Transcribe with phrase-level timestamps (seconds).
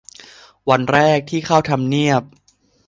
[0.69, 2.21] วันแรกที่เข้าทำเนียบ